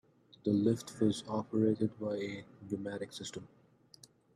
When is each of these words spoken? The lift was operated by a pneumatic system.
The 0.43 0.51
lift 0.51 0.99
was 0.99 1.23
operated 1.27 1.91
by 1.99 2.15
a 2.15 2.43
pneumatic 2.67 3.13
system. 3.13 3.47